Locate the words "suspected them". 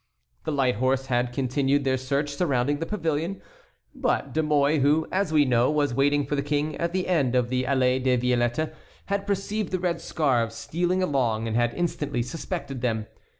12.23-13.05